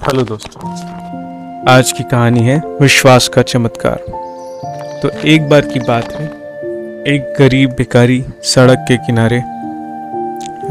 Hello 0.00 0.22
दोस्तों। 0.22 0.70
आज 1.68 1.90
की 1.92 2.04
कहानी 2.04 2.40
है 2.40 2.62
विश्वास 2.80 3.28
का 3.28 3.42
चमत्कार। 3.42 3.98
तो 5.02 5.08
एक 5.28 5.48
बार 5.48 5.60
की 5.60 5.80
बात 5.80 6.12
है, 6.12 6.26
एक 7.06 7.34
गरीब 7.38 7.70
भिखारी 7.70 8.24
सड़क 8.42 8.78
के 8.78 8.96
किनारे 8.96 9.42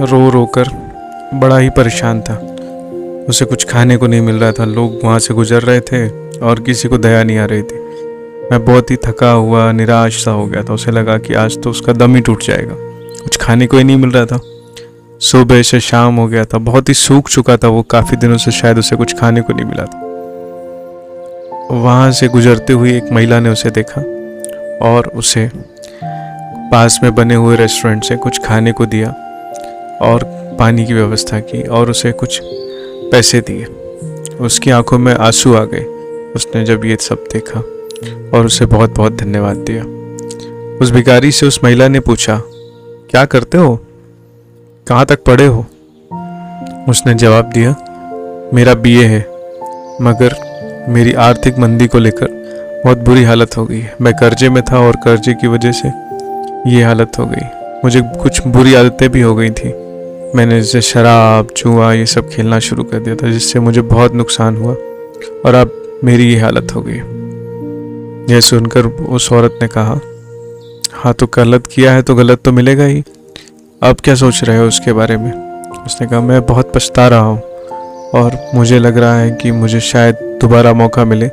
रो 0.05 0.29
रो 0.29 0.45
कर 0.45 0.63
बड़ा 1.33 1.57
ही 1.57 1.69
परेशान 1.69 2.21
था। 2.21 2.35
उसे 3.29 3.45
कुछ 3.45 3.65
खाने 3.65 3.97
को 3.97 4.07
नहीं 4.07 4.21
मिल 4.21 4.35
रहा 4.35 4.51
था, 4.51 4.65
लोग 4.65 4.99
वहाँ 5.03 5.19
से 5.19 5.33
गुजर 5.33 5.61
रहे 5.61 5.79
थे 5.79 6.07
और 6.39 6.59
किसी 6.59 6.87
को 6.87 6.97
दया 6.97 7.23
नहीं 7.23 7.37
आ 7.37 7.45
रही 7.45 7.63
थी। 7.63 7.79
मैं 8.51 8.65
बहुत 8.65 8.91
ही 8.91 8.95
थका 8.95 9.31
हुआ, 9.31 9.71
निराश 9.71 10.23
सा 10.25 10.31
हो 10.31 10.45
गया 10.45 10.63
था। 10.63 10.73
उसे 10.73 10.91
लगा 10.91 11.17
कि 11.17 11.33
आज 11.33 11.61
तो 11.63 11.69
उसका 11.69 11.93
दम 11.93 12.15
ही 12.15 12.21
टूट 12.21 12.43
जाएगा। 12.43 12.75
कुछ 13.23 13.37
खाने 13.37 13.67
को 13.67 13.77
ही 13.77 13.83
नहीं 13.83 13.97
मिल 13.97 14.11
रहा 14.11 14.25
था। 14.25 14.39
सुबह 15.21 15.61
से 15.61 15.79
शाम 15.79 16.15
हो 16.15 16.27
गया 16.27 16.45
था, 16.45 16.57
बहुत 16.57 16.89
ही 16.89 16.93
सूख 16.93 17.29
चुका 17.29 17.57
था 17.57 17.67
वो, 17.67 17.81
काफ़ी 17.83 18.17
दिनों 18.17 18.37
से 18.37 18.51
शायद 18.51 18.77
उसे 18.79 18.95
कुछ 18.95 19.19
खाने 19.19 19.41
को 19.41 19.53
नहीं 19.53 19.65
मिला 19.65 19.85
था। 19.85 20.05
वहाँ 21.71 22.11
से 22.11 22.27
गुजरते 22.27 22.73
हुए 22.73 22.97
एक 22.97 23.11
महिला 23.11 23.39
ने 23.39 23.49
उसे 23.49 23.69
देखा 23.69 24.01
और 24.87 25.11
उसे 25.15 25.51
पास 26.71 26.99
में 27.03 27.15
बने 27.15 27.35
हुए 27.35 27.55
रेस्टोरेंट 27.55 28.03
से 28.03 28.15
कुछ 28.15 28.45
खाने 28.45 28.71
को 28.71 28.85
दिया 28.85 29.09
और 30.01 30.23
पानी 30.59 30.85
की 30.85 30.93
व्यवस्था 30.93 31.39
की 31.39 31.63
और 31.63 31.89
उसे 31.89 32.11
कुछ 32.11 32.39
पैसे 33.11 33.41
दिए। 33.41 33.65
उसकी 34.37 34.71
आँखों 34.71 34.99
में 34.99 35.13
आँसू 35.15 35.53
आ 35.53 35.63
गए। 35.63 35.83
उसने 36.35 36.63
जब 36.63 36.85
ये 36.85 36.95
सब 36.95 37.23
देखा 37.33 37.59
और 38.37 38.45
उसे 38.45 38.65
बहुत 38.65 38.95
बहुत 38.95 39.15
धन्यवाद 39.15 39.57
दिया। 39.57 39.83
उस 40.81 40.91
भिखारी 40.91 41.31
से 41.31 41.45
उस 41.45 41.59
महिला 41.63 41.87
ने 41.87 41.99
पूछा, 41.99 42.41
क्या 43.11 43.25
करते 43.25 43.57
हो? 43.57 43.85
कहाँ 44.89 45.05
तक 45.05 45.23
पढ़े 45.23 45.45
हो? 45.45 45.59
उसने 46.89 47.13
जवाब 47.13 47.49
दिया, 47.53 47.71
मेरा 48.53 48.73
बीए 48.75 49.03
है, 49.05 49.19
मगर 50.01 50.35
मेरी 50.89 51.13
आर्थिक 51.21 51.57
मंदी 51.59 51.87
को 51.87 51.99
लेकर 51.99 52.27
बहुत 52.85 52.97
बुरी 52.97 53.23
हालत 53.23 53.57
हो 53.57 53.65
गई 53.65 53.79
है। 53.79 53.95
मैं 54.01 54.13
कर्जे 54.13 54.49
में 54.49 54.61
था 54.63 54.79
और 54.79 54.95
कर्जे 54.95 55.33
की 55.33 55.47
वजह 55.47 55.71
से 55.71 55.87
ये 56.67 56.83
हालत 56.83 57.19
हो 57.19 57.25
गई। 57.25 57.45
मुझे 57.83 58.01
कुछ 58.23 58.41
बुरी 58.47 58.73
आदतें 58.75 59.09
भी 59.09 59.21
हो 59.21 59.35
गई 59.35 59.49
थी। 59.51 59.69
मैंने 60.35 60.59
जैसे 60.61 60.81
शराब, 60.81 61.47
जुआ, 61.57 61.91
ये 61.93 62.05
सब 62.05 62.29
खेलना 62.29 62.59
शुरू 62.59 62.83
कर 62.83 62.99
दिया 62.99 63.15
था, 63.15 63.31
जिससे 63.31 63.59
मुझे 63.59 63.81
बहुत 63.83 64.13
नुकसान 64.13 64.57
हुआ 64.57 64.73
और 65.45 65.55
अब 65.55 65.99
मेरी 66.03 66.31
ये 66.33 66.39
हालत 66.39 66.75
हो 66.75 66.81
गई 66.87 66.97
यह 68.33 68.39
सुनकर 68.39 68.85
उस 68.85 69.31
औरत 69.33 69.59
ने 69.61 69.67
कहा 69.67 69.99
हाँ 70.93 71.13
तो 71.13 71.27
गलत 71.33 71.67
किया 71.67 71.93
है 71.93 72.01
तो 72.01 72.15
गलत 72.15 72.41
तो 72.41 72.51
मिलेगा 72.51 72.83
ही। 72.83 73.03
अब 73.81 73.99
क्या 74.03 74.13
सोच 74.15 74.43
रहे 74.43 74.57
हो 74.57 74.67
उसके 74.67 74.93
बारे 74.93 75.15
में? 75.17 75.31
उसने 75.85 76.07
कहा, 76.07 76.19
मैं 76.21 76.45
बहुत 76.45 76.71
पछता 76.75 77.07
रहा 77.07 77.19
हूँ 77.19 77.41
और 78.15 78.37
मुझे 78.55 78.79
लग 78.79 78.97
रहा 78.97 79.19
है 79.19 79.31
कि 79.31 79.51
मुझे 79.51 79.79
शायद 79.81 80.15
दोबारा 80.41 80.73
मौका 80.73 81.05
मिले 81.05 81.27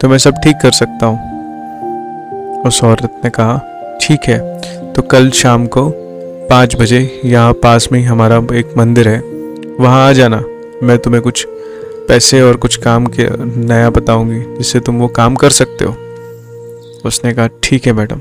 तो 0.00 0.08
मैं 0.08 0.18
सब 0.18 0.34
ठीक 0.44 0.56
कर 0.62 0.70
सकता 0.72 1.06
हूँ। 1.06 2.62
उस 2.66 2.82
औरत 2.84 3.20
ने 3.24 3.30
कहा, 3.30 3.58
ठीक 4.02 4.28
है 4.28 4.92
तो 4.92 5.02
कल 5.02 5.30
शाम 5.32 5.66
को 5.66 5.88
पाँच 6.50 6.76
बजे 6.76 7.00
यहाँ 7.24 7.52
पास 7.62 7.88
में 7.92 7.98
ही 7.98 8.04
हमारा 8.04 8.36
एक 8.54 8.74
मंदिर 8.78 9.08
है, 9.08 9.20
वहाँ 9.80 10.08
आ 10.08 10.12
जाना। 10.12 10.42
मैं 10.82 10.98
तुम्हें 10.98 11.22
कुछ 11.22 11.46
पैसे 12.08 12.42
और 12.42 12.56
कुछ 12.56 12.76
काम 12.76 13.06
के 13.08 13.28
नया 13.66 13.90
बताऊँगी, 13.90 14.40
जिससे 14.56 14.80
तुम 14.80 14.98
वो 14.98 15.08
काम 15.10 15.36
कर 15.36 15.50
सकते 15.52 15.84
हो। 15.84 15.94
उसने 17.04 17.32
कहा, 17.34 17.48
ठीक 17.62 17.86
है 17.86 17.92
मैडम। 17.92 18.20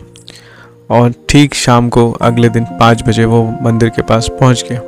और 0.89 1.13
ठीक 1.29 1.53
शाम 1.55 1.89
को 1.89 2.09
अगले 2.21 2.49
दिन 2.49 2.63
पाँच 2.79 3.03
बजे 3.07 3.25
वो 3.25 3.43
मंदिर 3.63 3.89
के 3.89 4.01
पास 4.01 4.29
पहुँच 4.39 4.63
गया। 4.69 4.81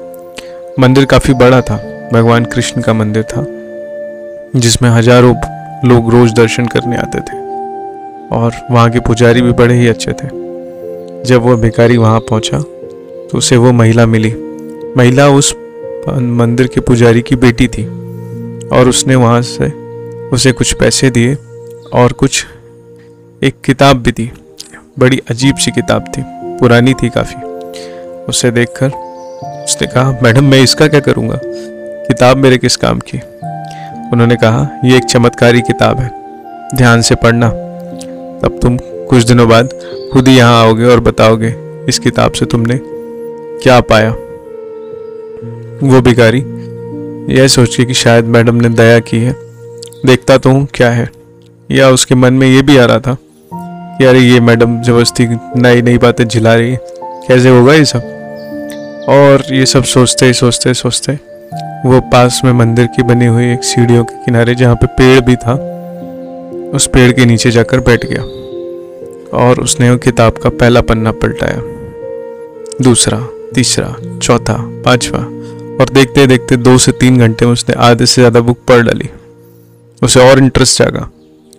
मंदिर 0.80 1.06
काफ़ी 1.06 1.34
बड़ा 1.36 1.62
था, 1.62 1.78
भगवान 2.14 2.46
कृष्ण 2.46 2.82
का 2.82 2.94
मंदिर 2.94 3.24
था, 3.26 3.46
जिसमें 4.56 4.90
हज़ारों 4.90 5.34
लोग 5.86 6.10
रोज 6.12 6.34
दर्शन 6.34 6.66
करने 6.68 6.98
आते 6.98 7.20
थे 7.22 7.40
और 8.36 8.54
वहाँ 8.72 8.90
के 8.90 9.00
पुजारी 9.00 9.42
भी 9.42 9.52
बड़े 9.54 9.76
ही 9.76 9.88
अच्छे 9.88 10.12
थे। 10.14 10.28
जब 11.24 11.42
वह 11.42 11.56
भिखारी 11.62 11.98
वहाँ 11.98 12.20
पहुँचा 12.22 12.60
तो 12.60 13.38
उसे 13.38 13.58
वो 13.58 13.72
महिला 13.74 14.06
मिली। 14.06 14.34
महिला 14.98 15.28
उस 15.30 15.54
मंदिर 16.10 16.68
के 16.68 16.82
पुजारी 16.82 17.22
की 17.22 17.36
बेटी 17.38 17.68
थी 17.68 17.86
और 18.70 18.90
उसने 18.90 19.16
वहाँ 19.16 19.42
से 19.44 19.70
उसे 20.30 20.52
कुछ 20.52 20.74
पैसे 20.74 21.10
दिए 21.10 21.36
और 21.94 22.14
कुछ 22.14 22.46
एक 23.42 23.62
किताब 23.66 23.98
भी 23.98 24.12
दी। 24.12 24.30
बड़ी 24.98 25.20
अजीब 25.30 25.56
सी 25.56 25.72
किताब 25.72 26.08
थी, 26.08 26.24
पुरानी 26.60 26.94
थी 26.94 27.10
काफ़ी। 27.10 27.42
उसे 28.26 28.52
देखकर 28.52 28.88
उसने 29.64 29.88
कहा, 29.88 30.20
मैडम, 30.24 30.44
मैं 30.44 30.62
इसका 30.64 30.88
क्या 30.88 31.00
करूँगा? 31.00 31.40
किताब 31.44 32.38
मेरे 32.38 32.58
किस 32.58 32.76
काम 32.76 33.00
की? 33.00 33.18
उन्होंने 34.14 34.36
कहा 34.36 34.68
यह 34.86 34.96
एक 34.98 35.04
चमत्कारी 35.04 35.62
किताब 35.62 36.00
है, 36.00 36.10
ध्यान 36.76 37.02
से 37.02 37.16
पढ़ना। 37.16 37.50
तब 38.40 38.60
तुम 38.62 38.78
कुछ 39.10 39.24
दिनों 39.24 39.48
बाद 39.50 39.70
खुद 40.14 40.28
ही 40.28 40.38
यहाँ 40.38 40.62
आओगे 40.62 40.86
और 40.86 41.00
बताओगे, 41.00 41.54
इस 41.90 42.00
किताब 42.00 42.32
से 42.32 42.46
तुमने 42.46 42.80
क्या 43.64 43.80
पाया? 43.84 44.12
वो 45.84 46.02
भिखारी 46.02 46.44
यह 47.30 47.48
सोच 47.48 47.76
के 47.76 47.86
कि 47.86 47.94
शायद 47.94 48.26
मैडम 48.28 48.56
ने 48.56 48.70
दया 48.72 49.00
की 49.02 49.18
है, 49.18 49.36
देखता 50.06 50.38
तो 50.38 50.50
हूँ 50.50 50.68
क्या 50.74 50.90
है, 50.92 51.10
या 51.70 51.90
उसके 51.90 52.16
मन 52.16 52.34
में 52.34 52.48
ये 52.48 52.62
भी 52.62 52.78
आ 52.78 52.86
रहा 52.86 53.00
था 53.00 53.18
अरे 53.92 54.20
ये 54.20 54.40
मैडम 54.40 54.82
ज़बरदस्ती 54.82 55.26
नई 55.62 55.82
नई 55.82 55.98
बातें 55.98 56.24
झिला 56.26 56.54
रही 56.56 56.72
है। 56.72 56.78
कैसे 57.28 57.50
होगा 57.50 57.74
ये 57.74 57.86
सब? 57.86 58.02
और 59.10 59.44
ये 59.52 59.66
सब 59.66 59.84
सोचते 59.86 60.32
सोचते 60.34 60.74
सोचते 60.74 61.14
वो 61.86 62.00
पास 62.12 62.42
में 62.46 62.52
मंदिर 62.54 62.86
की 62.88 63.04
बनी 63.04 63.26
हुई 63.26 63.52
एक 63.54 63.64
सीढ़ियों 63.64 64.04
के 64.04 64.16
किनारे 64.26 64.56
जहाँ 64.56 64.76
पे 64.76 64.88
पेड़ 64.98 65.20
भी 65.22 65.36
था, 65.36 65.54
उस 66.76 66.88
पेड़ 66.88 67.12
के 67.12 67.26
नीचे 67.26 67.52
जाकर 67.52 67.80
बैठ 67.80 68.06
गया 68.06 68.24
और 69.38 69.60
उसने 69.60 69.90
वो 69.92 69.98
किताब 70.00 70.38
का 70.38 70.50
पहला 70.52 70.82
पन्ना 70.82 71.12
पलटाया। 71.14 71.62
दूसरा, 72.82 73.20
तीसरा, 73.56 73.96
चौथा, 74.18 74.58
पांचवा 74.86 75.20
और 75.20 75.90
देखते 75.94 76.28
देखते 76.28 76.58
दो 76.58 76.78
से 76.78 76.92
तीन 76.94 77.18
घंटे 77.20 77.46
में 77.46 77.54
उसने 77.54 77.76
आधे 77.82 78.06
से 78.06 78.22
ज़्यादा 78.22 78.40
बुक 78.42 78.66
पढ़ 78.68 78.86
डाली। 78.86 79.10
उसे 80.02 80.30
और 80.30 80.40
इंटरेस्ट 80.40 80.80
जागा। 80.80 81.10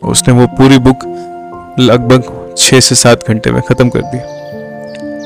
उसने 0.03 0.35
वो 0.35 0.47
पूरी 0.59 0.79
बुक 0.81 1.05
लगभग 1.79 2.55
छः 2.59 2.81
से 2.81 2.95
सात 2.95 3.29
घंटे 3.29 3.51
में 3.51 3.63
ख़त्म 3.63 3.89
कर 3.89 4.03
दिया। 4.03 4.23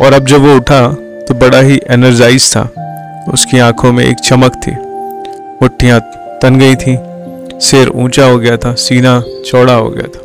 और 0.06 0.12
अब 0.12 0.26
जब 0.26 0.40
वो 0.40 0.56
उठा 0.56 0.92
तो 1.28 1.34
बड़ा 1.34 1.60
ही 1.60 1.80
एनर्जाइज 1.90 2.56
था। 2.56 2.62
उसकी 3.32 3.58
आँखों 3.58 3.92
में 3.92 4.04
एक 4.04 4.16
चमक 4.16 4.52
थी। 4.54 4.72
मुठ्ठियाँ 5.62 6.00
तन 6.42 6.58
गई 6.58 6.74
थी। 6.74 6.98
सिर 7.60 7.88
ऊँचा 7.88 8.26
हो 8.26 8.38
गया 8.38 8.56
था, 8.56 8.74
सीना 8.74 9.22
चौड़ा 9.46 9.74
हो 9.74 9.90
गया 9.90 10.04
था। 10.04 10.18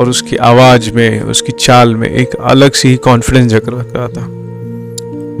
और 0.00 0.08
उसकी 0.08 0.36
आवाज़ 0.36 0.90
में, 0.90 1.20
उसकी 1.20 1.52
चाल 1.52 1.94
में 1.94 2.08
एक 2.08 2.34
अलग 2.34 2.72
सी 2.72 2.88
ही 2.88 2.96
कॉन्फिडेंस 2.96 3.50
जग 3.52 3.62
रहा 3.68 4.08
था। 4.08 4.26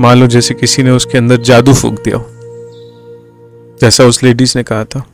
मान 0.02 0.20
लो 0.20 0.26
जैसे 0.26 0.54
किसी 0.54 0.82
ने 0.82 0.90
उसके 0.90 1.18
अंदर 1.18 1.36
जादू 1.36 1.74
फूक 1.74 1.94
दिया 1.94 2.16
हो। 2.16 2.26
जैसा 3.80 4.04
उस 4.04 4.22
लेडीज़ 4.22 4.52
ने 4.56 4.62
कहा 4.62 4.84
था। 4.84 5.04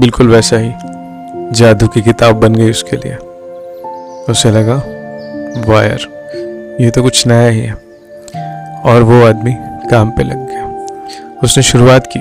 बिल्कुल 0.00 0.28
वैसा 0.28 0.58
ही 0.58 0.70
जादू 1.52 1.88
की 1.88 2.02
किताब 2.02 2.36
बन 2.36 2.54
गई 2.54 2.70
उसके 2.70 2.96
लिए। 2.96 3.16
उसे 4.30 4.50
लगा 4.50 4.74
वायर 5.68 6.76
ये 6.80 6.90
तो 6.90 7.02
कुछ 7.02 7.26
नया 7.26 7.48
ही 7.48 7.60
है। 7.60 7.72
और 8.84 9.02
वो 9.02 9.24
आदमी 9.26 9.54
काम 9.90 10.10
पे 10.10 10.22
लग 10.22 10.48
गया। 10.48 10.86
उसने 11.44 11.62
शुरुआत 11.62 12.08
की। 12.16 12.20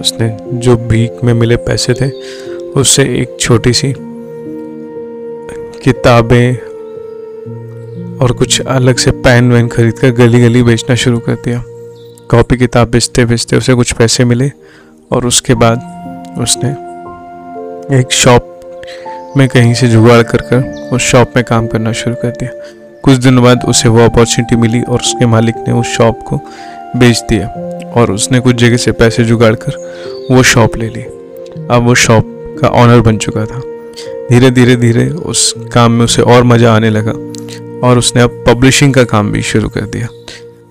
उसने 0.00 0.36
जो 0.58 0.76
भीख 0.76 1.24
में 1.24 1.34
मिले 1.34 1.56
पैसे 1.56 1.94
थे, 1.94 2.10
उससे 2.70 3.02
एक 3.02 3.36
छोटी 3.40 3.72
सी 3.72 3.94
किताबें 5.84 6.56
और 8.18 8.32
कुछ 8.32 8.60
अलग 8.60 8.96
से 8.96 9.10
पेन 9.10 9.52
वैन 9.52 9.68
खरीद 9.68 9.98
कर 9.98 10.10
गली 10.10 10.40
गली 10.40 10.62
बेचना 10.62 10.96
शुरू 10.96 11.18
कर 11.18 11.34
दिया। 11.34 11.62
कॉपी 12.30 12.56
किताब 12.56 12.88
बेचते 12.88 13.24
बेचते 13.24 13.56
उसे 13.56 13.74
कुछ 13.74 13.92
पैसे 13.92 14.24
मिले 14.24 14.50
और 15.12 15.26
उसके 15.26 15.54
बाद 15.54 15.78
उसने 16.38 16.70
एक 18.00 18.12
शॉप 18.12 18.55
में 19.36 19.46
कहीं 19.48 19.74
से 19.74 19.88
जुगाड़ 19.88 20.22
कर 20.22 20.42
कर 20.42 20.90
उस 20.92 21.02
शॉप 21.02 21.32
में 21.36 21.44
काम 21.44 21.66
करना 21.66 21.92
शुरू 21.92 22.14
कर 22.14 22.30
दिया। 22.30 22.50
कुछ 23.04 23.16
दिनों 23.16 23.42
बाद 23.44 23.64
उसे 23.64 23.88
वो 23.88 24.04
अपॉर्चुनिटी 24.04 24.56
मिली 24.56 24.80
और 24.82 25.00
उसके 25.00 25.26
मालिक 25.26 25.56
ने 25.68 25.74
उस 25.74 25.96
शॉप 25.96 26.22
को 26.22 26.40
बेच 26.96 27.22
दिया 27.28 27.46
और 27.92 28.10
उसने 28.12 28.40
कुछ 28.40 28.56
जगह 28.56 28.76
से 28.76 28.92
पैसे 28.92 29.24
जुगाड़ 29.24 29.54
कर 29.54 29.76
वो 30.30 30.42
शॉप 30.44 30.76
ले 30.76 30.88
ली। 30.88 31.02
अब 31.70 31.82
वो 31.82 31.94
शॉप 31.96 32.58
का 32.60 32.68
ऑनर 32.80 33.00
बन 33.00 33.16
चुका 33.16 33.44
था। 33.44 33.60
धीरे 34.30 34.50
धीरे 34.50 34.76
धीरे 34.76 35.06
उस 35.06 35.52
काम 35.72 35.92
में 35.92 36.04
उसे 36.04 36.22
और 36.22 36.44
मज़ा 36.44 36.74
आने 36.74 36.90
लगा 36.90 37.12
और 37.88 37.98
उसने 37.98 38.22
अब 38.22 38.44
पब्लिशिंग 38.48 38.94
का 38.94 39.04
काम 39.04 39.32
भी 39.32 39.42
शुरू 39.42 39.68
कर 39.68 39.86
दिया। 39.86 40.08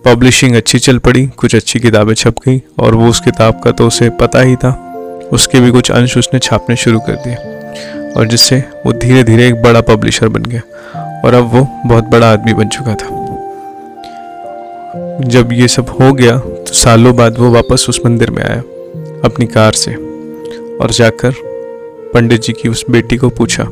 पब्लिशिंग 0.06 0.56
अच्छी 0.56 0.80
चल 0.80 0.98
पड़ी, 0.98 1.26
कुछ 1.28 1.56
अच्छी 1.56 1.80
किताबें 1.80 2.14
छप 2.14 2.36
गई 2.48 2.62
और 2.80 2.96
वो 2.96 3.10
उस 3.10 3.20
किताब 3.20 3.62
का 3.64 3.72
तो 3.72 3.88
उसे 3.88 4.10
पता 4.20 4.42
ही 4.42 4.56
था। 4.56 4.72
उसके 5.34 5.60
भी 5.60 5.72
कुछ 5.72 5.92
अंश 5.92 6.18
उसने 6.18 6.40
छापने 6.40 6.76
शुरू 6.76 7.00
कर 7.00 7.16
दिए। 7.16 7.55
और 8.16 8.28
जिससे 8.28 8.58
वो 8.86 8.92
धीरे 8.94 9.24
धीरे 9.24 9.48
एक 9.48 9.62
बड़ा 9.62 9.82
पब्लिशर 9.82 10.28
बन 10.28 10.44
गया 10.44 10.62
और 11.26 11.34
अब 11.34 11.52
वो 11.54 11.68
बहुत 11.86 12.04
बड़ा 12.04 12.32
आदमी 12.32 12.54
बन 12.54 12.68
चुका 12.68 12.94
था। 12.94 13.14
जब 15.26 15.52
ये 15.54 15.68
सब 15.68 15.90
हो 15.92 16.12
गया 16.14 16.38
तो 16.38 16.74
सालों 16.74 17.16
बाद 17.16 17.38
वो 17.38 17.50
वापस 17.52 17.86
उस 17.90 18.00
मंदिर 18.06 18.32
में 18.32 18.44
आया, 18.44 18.60
अपनी 19.26 19.46
कार 19.46 19.74
से, 19.74 19.94
और 19.94 20.92
जाकर 20.92 21.34
पंडित 22.14 22.42
जी 22.42 22.54
की 22.54 22.70
उस 22.70 22.86
बेटी 22.90 23.18
को 23.18 23.30
पूछा, 23.30 23.66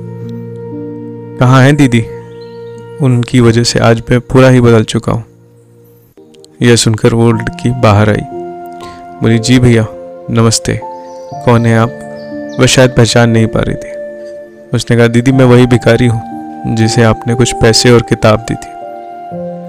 कहाँ 1.40 1.62
है 1.62 1.72
दीदी? 1.72 2.02
उनकी 3.02 3.40
वजह 3.40 3.64
से 3.64 3.80
आज 3.80 4.02
मैं 4.12 4.20
पूरा 4.22 4.50
ही 4.50 4.62
बदल 4.62 4.84
चुका 4.84 5.12
हूँ। 5.12 5.24
यह 6.62 6.76
सुनकर 6.76 7.14
वो 7.14 7.32
लड़की 7.32 7.70
बाहर 7.82 8.10
आई। 8.10 8.22
बोली, 9.22 9.40
जी 9.40 9.60
भैया, 9.60 9.86
नमस्ते। 10.32 10.80
कौन 10.84 11.66
है 11.66 11.78
आप? 11.78 11.90
वह 12.60 12.66
शायद 12.66 12.92
पहचान 12.92 13.30
नहीं 13.30 13.48
पा 13.48 13.60
रही 13.60 13.76
थी। 13.76 14.03
उसने 14.74 14.98
कहा, 14.98 15.08
दीदी, 15.08 15.32
मैं 15.32 15.46
वही 15.46 15.66
भिखारी 15.68 16.08
हूँ 16.08 16.76
जिसे 16.76 17.04
आपने 17.04 17.34
कुछ 17.36 17.54
पैसे 17.54 17.92
और 17.92 18.02
किताब 18.02 18.40
दी 18.40 18.56
थी। 18.56 18.72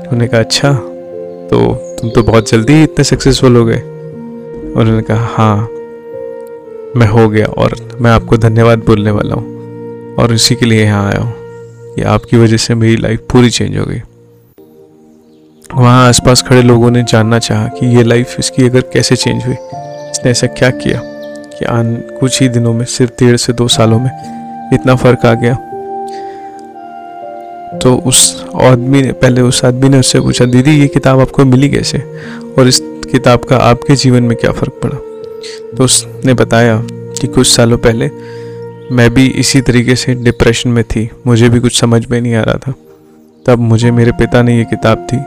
उन्होंने 0.03 0.27
कहा 0.29 0.41
अच्छा 0.41 0.73
तो 0.73 1.75
तुम 2.01 2.11
तो 2.11 2.23
बहुत 2.23 2.51
जल्दी 2.51 2.83
इतने 2.83 3.05
सक्सेसफुल 3.05 3.57
हो 3.57 3.65
गए। 3.65 3.81
उन्होंने 4.77 5.03
कहा 5.03 5.27
हाँ 5.31 5.69
मैं 6.97 7.07
हो 7.07 7.29
गया 7.29 7.47
और 7.47 7.75
मैं 8.01 8.11
आपको 8.11 8.37
धन्यवाद 8.37 8.79
बोलने 8.79 9.11
वाला 9.11 9.35
हूँ 9.35 10.17
और 10.17 10.33
इसी 10.33 10.55
के 10.55 10.67
लिए 10.67 10.83
यहाँ 10.83 11.11
आया 11.11 11.21
हूँ। 11.21 11.33
कि 11.95 12.03
आपकी 12.03 12.37
वजह 12.37 12.57
से 12.57 12.75
मेरी 12.75 12.97
लाइफ 12.97 13.27
पूरी 13.33 13.51
चेंज 13.51 13.77
हो 13.79 13.85
गई। 13.85 14.01
वहाँ 15.75 16.09
आसपास 16.09 16.43
खड़े 16.43 16.63
लोगों 16.63 16.91
ने 16.91 17.03
जानना 17.03 17.39
चाहा 17.39 17.67
कि 17.69 17.87
ये 17.87 18.03
लाइफ 18.03 18.37
इसकी 18.39 18.65
अगर 18.65 18.81
कैसे 18.93 19.17
चेंज 19.17 19.45
हुई, 19.47 19.55
इसने 19.55 20.31
ऐसा 20.31 20.47
क्या 20.47 20.71
किया 20.71 21.01
कि 21.51 21.65
आन 21.65 21.95
कुछ 22.21 22.41
ही 22.43 22.49
दिनों 22.49 22.73
में, 22.73 22.85
सिर्फ़ 22.85 23.13
डेढ़ 23.13 23.37
से 23.37 23.53
दो 23.53 23.69
सालों 23.69 24.01
में 24.01 24.11
इतना 24.73 24.95
फ़र्क 24.95 25.27
आ 25.27 25.35
गया। 25.35 25.55
तो 27.79 27.97
उस 27.97 28.45
आदमी 28.63 29.03
ने, 29.03 29.13
पहले 29.13 29.41
उस 29.41 29.65
आदमी 29.65 29.89
ने 29.89 29.99
उससे 29.99 30.21
पूछा, 30.21 30.45
दीदी, 30.45 30.81
ये 30.81 30.87
किताब 30.87 31.21
आपको 31.21 31.45
मिली 31.45 31.69
कैसे? 31.69 31.99
और 32.59 32.69
इस 32.69 32.81
किताब 32.83 33.39
का 33.39 33.57
आपके 33.57 33.97
जीवन 33.97 34.23
में 34.23 34.37
क्या 34.37 34.53
फ़र्क 34.53 34.73
पड़ा? 34.83 34.97
तो 35.77 35.85
उसने 35.85 36.35
बताया 36.35 36.83
कि 36.91 37.27
कुछ 37.27 37.47
सालों 37.47 37.79
पहले 37.79 38.11
मैं 38.93 39.15
भी 39.15 39.27
इसी 39.27 39.61
तरीके 39.61 39.97
से 39.97 40.15
डिप्रेशन 40.15 40.71
में 40.71 40.85
थी। 40.85 41.11
मुझे 41.27 41.49
भी 41.49 41.61
कुछ 41.61 41.81
समझ 41.81 42.07
में 42.07 42.21
नहीं 42.21 42.35
आ 42.35 42.43
रहा 42.43 42.55
था। 42.55 42.75
तब 43.47 43.59
मुझे 43.59 43.91
मेरे 43.91 44.13
पिता 44.13 44.43
ने 44.43 44.57
ये 44.59 44.65
किताब 44.65 45.07
दी 45.13 45.19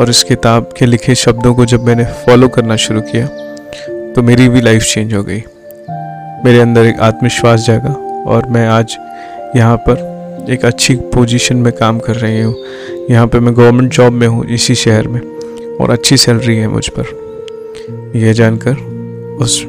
और 0.00 0.10
इस 0.10 0.22
किताब 0.24 0.68
के 0.78 0.86
लिखे 0.86 1.14
शब्दों 1.14 1.54
को 1.54 1.64
जब 1.64 1.84
मैंने 1.84 2.04
फॉलो 2.04 2.48
करना 2.48 2.76
शुरू 2.76 3.00
किया 3.00 3.26
तो 4.12 4.22
मेरी 4.22 4.48
भी 4.48 4.60
लाइफ 4.60 4.82
चेंज 4.82 5.14
हो 5.14 5.22
गई। 5.22 5.42
मेरे 6.44 6.60
अंदर 6.60 6.84
एक 6.84 7.00
आत्मविश्वास 7.00 7.60
जागा। 7.60 8.09
और 8.26 8.46
मैं 8.46 8.68
आज 8.68 8.96
यहाँ 9.56 9.76
पर 9.76 10.10
एक 10.50 10.64
अच्छी 10.64 10.94
पोजीशन 10.94 11.56
में 11.56 11.72
काम 11.72 11.98
कर 11.98 12.14
रही 12.14 12.40
हूँ। 12.40 12.54
यहाँ 13.10 13.26
पे 13.26 13.40
मैं 13.40 13.56
गवर्नमेंट 13.56 13.92
जॉब 13.92 14.12
में 14.12 14.26
हूँ 14.26 14.46
इसी 14.46 14.74
शहर 14.74 15.08
में 15.08 15.20
और 15.76 15.90
अच्छी 15.90 16.16
सैलरी 16.16 16.56
है 16.56 16.68
मुझ 16.68 16.88
पर। 16.88 18.12
यह 18.16 18.32
जानकर 18.32 18.72
उस 19.40 19.64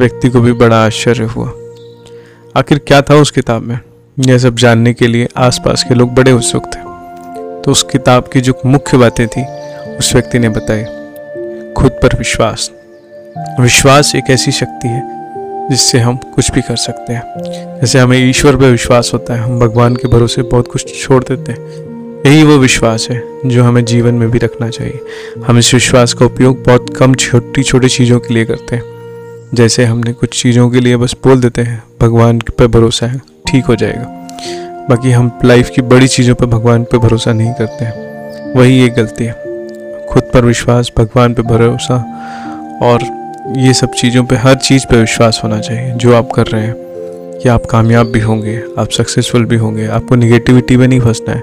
व्यक्ति 0.00 0.28
को 0.28 0.40
भी 0.40 0.52
बड़ा 0.52 0.86
आश्चर्य 0.86 1.24
हुआ। 1.24 1.52
आखिर 2.56 2.78
क्या 2.78 3.02
था 3.02 3.14
उस 3.14 3.30
किताब 3.30 3.62
में? 3.62 3.78
यह 4.20 4.38
सब 4.38 4.56
जानने 4.56 4.94
के 4.94 5.06
लिए 5.06 5.28
आसपास 5.36 5.84
के 5.84 5.94
लोग 5.94 6.14
बड़े 6.14 6.32
उत्सुक 6.32 6.66
थे। 6.66 6.80
तो 7.62 7.70
उस 7.70 7.82
किताब 7.82 8.28
की 8.32 8.40
जो 8.40 8.60
मुख्य 8.66 8.96
बातें 8.96 9.28
थी, 9.28 9.44
उस 9.96 10.12
व्यक्ति 10.12 10.38
ने 10.38 10.48
बताई, 10.48 10.82
खुद 11.74 11.92
पर 11.92 12.18
विश्वास। 12.18 12.70
विश्वास 13.60 14.14
एक 14.16 14.24
ऐसी 14.30 14.52
शक्ति 14.52 14.88
है 14.88 15.17
जिससे 15.70 15.98
हम 15.98 16.16
कुछ 16.16 16.52
भी 16.52 16.62
कर 16.62 16.76
सकते 16.76 17.12
हैं। 17.12 17.22
जैसे 17.80 17.98
हमें 17.98 18.30
ईश्वर 18.30 18.56
पर 18.56 18.64
विश्वास 18.64 19.10
होता 19.14 19.34
है, 19.34 19.40
हम 19.40 19.58
भगवान 19.58 19.96
के 19.96 20.08
भरोसे 20.08 20.42
बहुत 20.42 20.68
कुछ 20.68 21.02
छोड़ 21.02 21.24
देते 21.24 21.52
हैं। 21.52 21.88
यही 22.26 22.42
वो 22.42 22.58
विश्वास 22.58 23.08
है 23.10 23.22
जो 23.46 23.64
हमें 23.64 23.84
जीवन 23.84 24.14
में 24.14 24.30
भी 24.30 24.38
रखना 24.38 24.68
चाहिए। 24.68 25.00
हम 25.46 25.58
इस 25.58 25.74
विश्वास 25.74 26.12
का 26.12 26.26
उपयोग 26.26 26.64
बहुत 26.64 26.96
कम 26.96 27.14
छोटी 27.14 27.62
छोटी 27.62 27.88
चीज़ों 27.88 28.20
के 28.20 28.34
लिए 28.34 28.44
करते 28.44 28.76
हैं। 28.76 28.82
जैसे 29.54 29.84
हमने 29.84 30.12
कुछ 30.12 30.42
चीज़ों 30.42 30.70
के 30.70 30.80
लिए 30.80 30.96
बस 30.96 31.16
बोल 31.24 31.40
देते 31.40 31.62
हैं, 31.62 31.82
भगवान 32.02 32.38
पर 32.38 32.66
भरोसा 32.66 33.06
है, 33.06 33.20
ठीक 33.46 33.64
हो 33.64 33.76
जाएगा। 33.76 34.28
बाकी 34.90 35.10
हम 35.10 35.38
लाइफ 35.44 35.70
की 35.70 35.82
बड़ी 35.82 36.08
चीज़ों 36.08 36.34
पर 36.34 36.46
भगवान 36.46 36.84
पर 36.84 36.98
भरोसा 36.98 37.32
नहीं 37.32 37.52
करते 37.52 37.84
हैं। 37.84 38.08
वही 38.54 38.84
एक 38.84 38.94
गलती 38.94 39.24
है। 39.24 39.32
खुद 40.06 40.22
पर 40.22 40.44
विश्वास, 40.44 40.92
भगवान 40.98 41.34
पर 41.34 41.42
भरोसा 41.42 41.96
और 42.82 43.17
ये 43.56 43.74
सब 43.74 43.92
चीज़ों 43.92 44.24
पे 44.24 44.36
हर 44.36 44.54
चीज़ 44.54 44.86
पे 44.86 44.96
विश्वास 44.96 45.40
होना 45.44 45.60
चाहिए, 45.60 45.92
जो 45.92 46.14
आप 46.14 46.30
कर 46.34 46.46
रहे 46.46 46.62
हैं। 46.62 46.88
कि 47.42 47.48
आप 47.48 47.66
कामयाब 47.66 48.06
भी 48.06 48.20
होंगे, 48.20 48.62
आप 48.78 48.90
सक्सेसफुल 48.90 49.44
भी 49.44 49.56
होंगे, 49.56 49.86
आपको 49.86 50.14
निगेटिविटी 50.14 50.76
में 50.76 50.88
नहीं 50.88 51.00
फंसना 51.00 51.34
है। 51.34 51.42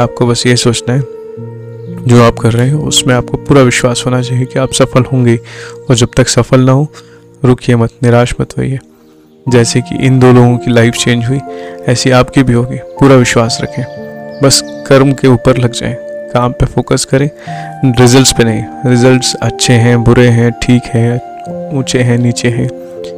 आपको 0.00 0.26
बस 0.26 0.46
ये 0.46 0.56
सोचना 0.56 0.94
है, 0.94 1.00
जो 2.04 2.22
आप 2.22 2.34
कर 2.34 2.52
रहे 2.52 2.66
हैं, 2.66 2.74
उसमें 2.74 3.14
आपको 3.14 3.36
पूरा 3.36 3.62
विश्वास 3.62 4.02
होना 4.06 4.22
चाहिए 4.22 4.44
कि 4.44 4.58
आप 4.58 4.72
सफल 4.72 5.02
होंगे। 5.02 5.36
और 5.90 5.94
जब 5.94 6.08
तक 6.16 6.28
सफल 6.28 6.60
ना 6.60 6.72
हो, 6.72 6.92
रुकिए 7.44 7.76
मत, 7.76 7.90
निराश 8.02 8.34
मत 8.40 8.58
होइए। 8.58 8.78
जैसे 9.48 9.80
कि 9.80 9.96
इन 9.96 10.18
दो 10.18 10.32
लोगों 10.32 10.58
की 10.58 10.70
लाइफ 10.70 10.94
चेंज 10.94 11.26
हुई, 11.26 11.40
ऐसी 11.88 12.10
आपकी 12.10 12.42
भी 12.42 12.52
होगी। 12.52 12.76
पूरा 12.76 13.14
विश्वास 13.14 13.58
रखें। 13.62 13.84
बस 14.42 14.62
कर्म 14.64 15.12
के 15.12 15.28
ऊपर 15.28 15.56
लग 15.56 15.72
जाएँ। 15.72 15.96
काम 16.32 16.52
पे 16.52 16.66
फोकस 16.66 17.04
करें 17.04 17.30
रिजल्ट्स 18.00 18.32
पे 18.32 18.44
नहीं। 18.44 18.64
रिजल्ट्स 18.86 19.34
अच्छे 19.34 19.72
हैं, 19.72 20.04
बुरे 20.04 20.26
हैं, 20.26 20.52
ठीक 20.52 20.82
हैं 20.84 21.29
ऊँचे 21.50 21.98
हैं, 21.98 22.18
नीचे 22.18 22.48
हैं। 22.48 22.68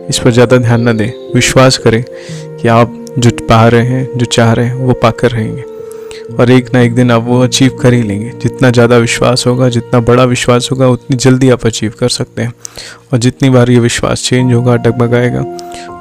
इस 0.09 0.19
पर 0.19 0.31
ज़्यादा 0.31 0.57
ध्यान 0.57 0.89
न 0.89 0.97
दें। 0.97 1.33
विश्वास 1.35 1.79
करें 1.79 2.05
कि 2.57 2.69
आप 2.69 3.07
जो 3.19 3.31
पा 3.31 3.69
रहे 3.69 3.87
हैं, 3.87 4.19
जो 4.19 4.25
चाह 4.25 4.53
रहे 4.53 4.67
हैं, 4.67 4.75
वो 4.75 4.93
पाकर 4.93 5.31
रहेंगे। 5.31 5.63
और 6.41 6.51
एक 6.51 6.75
ना 6.75 6.81
एक 6.81 6.95
दिन 6.95 7.11
आप 7.11 7.23
वो 7.23 7.41
अचीव 7.41 7.71
कर 7.83 7.93
ही 7.93 8.03
लेंगे। 8.03 8.31
जितना 8.31 8.71
ज़्यादा 8.71 8.97
विश्वास 8.97 9.45
होगा, 9.47 9.69
जितना 9.69 10.01
बड़ा 10.01 10.25
विश्वास 10.25 10.69
होगा, 10.73 10.89
उतनी 10.89 11.17
जल्दी 11.17 11.51
आप 11.51 11.67
अचीव 11.67 11.93
कर 12.01 12.09
सकते 12.09 12.43
हैं। 12.43 12.53
और 13.13 13.19
जितनी 13.19 13.51
बार 13.51 13.71
ये 13.71 13.79
विश्वास 13.79 14.25
चेंज 14.25 14.53
होगा, 14.53 14.77
डगमगाएगा, 14.77 15.41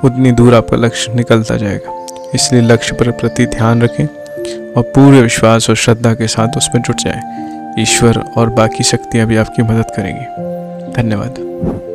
उतनी 0.03 0.31
दूर 0.31 0.55
आपका 0.55 0.77
लक्ष्य 0.77 1.13
निकलता 1.13 1.57
जाएगा। 1.57 2.05
इसलिए 2.35 2.61
लक्ष्य 2.61 2.95
पर 2.95 3.11
प्रति 3.11 3.45
ध्यान 3.45 3.81
रखें 3.81 4.05
और 4.73 4.83
पूरे 4.83 5.21
विश्वास 5.21 5.69
और 5.69 5.75
श्रद्धा 5.75 6.13
के 6.13 6.27
साथ 6.27 6.57
उसमें 6.57 6.81
जुट 6.81 6.95
जाएँ। 6.95 7.21
ईश्वर 7.79 8.23
और 8.37 8.49
बाकी 8.49 8.83
शक्तियाँ 8.83 9.27
भी 9.27 9.37
आपकी 9.37 9.63
मदद 9.63 9.91
करेंगी। 9.95 11.01
धन्यवाद। 11.01 11.90